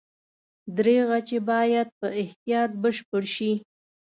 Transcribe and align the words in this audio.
دریغه 0.77 1.17
چې 1.27 1.37
باید 1.49 1.87
په 1.99 2.07
احتیاط 2.21 2.71
بشپړ 2.81 3.23
شي. 3.35 3.51